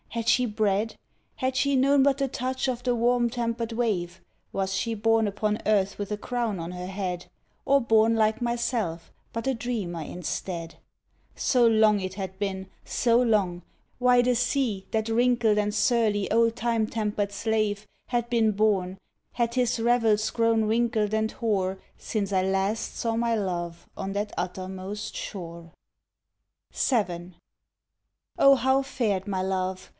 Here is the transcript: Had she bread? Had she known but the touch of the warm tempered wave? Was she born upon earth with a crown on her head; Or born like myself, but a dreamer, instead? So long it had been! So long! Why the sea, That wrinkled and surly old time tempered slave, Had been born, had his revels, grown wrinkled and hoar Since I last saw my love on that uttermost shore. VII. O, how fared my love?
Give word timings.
Had 0.09 0.27
she 0.27 0.45
bread? 0.45 0.95
Had 1.37 1.55
she 1.55 1.75
known 1.77 2.03
but 2.03 2.17
the 2.17 2.27
touch 2.27 2.67
of 2.67 2.83
the 2.83 2.93
warm 2.95 3.29
tempered 3.29 3.71
wave? 3.71 4.19
Was 4.51 4.73
she 4.75 4.93
born 4.93 5.25
upon 5.25 5.59
earth 5.65 5.97
with 5.97 6.11
a 6.11 6.17
crown 6.17 6.59
on 6.59 6.71
her 6.71 6.87
head; 6.87 7.27
Or 7.65 7.79
born 7.79 8.15
like 8.15 8.41
myself, 8.41 9.11
but 9.31 9.47
a 9.47 9.53
dreamer, 9.53 10.01
instead? 10.01 10.75
So 11.35 11.65
long 11.65 12.01
it 12.01 12.15
had 12.15 12.37
been! 12.39 12.67
So 12.83 13.21
long! 13.21 13.61
Why 13.99 14.21
the 14.21 14.35
sea, 14.35 14.85
That 14.89 15.07
wrinkled 15.07 15.57
and 15.59 15.73
surly 15.73 16.29
old 16.29 16.55
time 16.57 16.87
tempered 16.87 17.31
slave, 17.31 17.87
Had 18.07 18.29
been 18.29 18.51
born, 18.51 18.97
had 19.33 19.53
his 19.53 19.79
revels, 19.79 20.29
grown 20.31 20.65
wrinkled 20.65 21.13
and 21.13 21.31
hoar 21.31 21.79
Since 21.97 22.33
I 22.33 22.41
last 22.41 22.97
saw 22.97 23.15
my 23.15 23.35
love 23.35 23.87
on 23.95 24.11
that 24.13 24.33
uttermost 24.37 25.15
shore. 25.15 25.71
VII. 26.73 27.33
O, 28.37 28.55
how 28.55 28.81
fared 28.81 29.25
my 29.25 29.41
love? 29.41 29.89